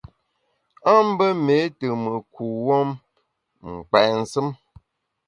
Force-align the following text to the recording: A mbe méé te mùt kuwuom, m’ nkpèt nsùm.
A 0.91 0.91
mbe 1.07 1.27
méé 1.45 1.63
te 1.79 1.87
mùt 2.01 2.23
kuwuom, 2.33 2.89
m’ 2.97 3.65
nkpèt 3.77 4.09
nsùm. 4.21 4.49